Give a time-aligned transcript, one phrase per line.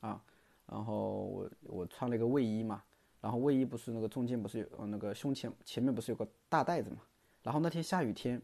[0.00, 0.22] 啊。
[0.66, 2.82] 然后我我穿了一个卫衣嘛，
[3.20, 6.98] 然后卫衣不是那个中间不是有那个胸前前面不是有个大袋子嘛？
[7.42, 8.40] 然后那天下雨天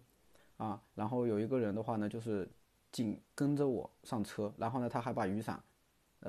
[0.56, 2.48] 啊，然后有一个人的话呢，就是
[2.90, 5.62] 紧跟着我上车，然后呢他还把雨伞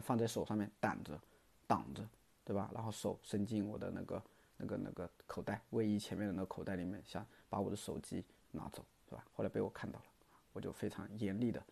[0.01, 1.17] 放在手上面挡着
[1.65, 2.05] 挡着，
[2.43, 2.69] 对吧？
[2.73, 4.21] 然后手伸进我的那个。
[4.58, 9.24] 那个那个口袋，卫衣前面的那个口袋里面，想把我的手机拿走，是吧？
[9.32, 10.04] 后来被我看到了，
[10.52, 11.62] 我就非常严厉的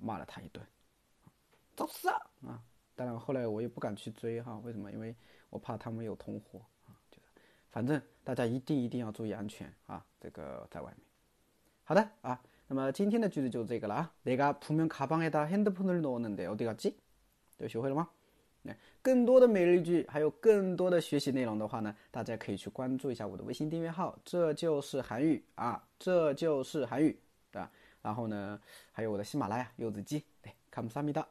[0.00, 0.66] 骂了他一顿，
[1.76, 2.16] 找死啊！
[2.46, 2.62] 啊！
[2.94, 4.92] 当然后来我也不敢去追哈，为什么？
[4.92, 5.14] 因为
[5.50, 6.98] 我怕他们有同伙啊。
[7.10, 7.28] 就是，
[7.70, 10.04] 反正大家一定一定要注意安全啊！
[10.20, 11.06] 这个在外面。
[11.84, 14.12] 好的啊，那么今天的句子就这个了啊。
[14.24, 16.94] 내가분명가방에다핸드폰을넣었는데어디갔 지？
[17.58, 18.10] 就学会了吗？
[19.01, 27.17] 更多的每日一句，还有更多的学习内容的话呢，大家可以去关注一下我的微信订阅号，这就是韩语啊，这就是韩语，
[27.51, 27.71] 对吧？
[28.01, 28.59] 然后呢，
[28.91, 31.27] 还有我的喜马拉雅柚子鸡，对，卡姆萨米达。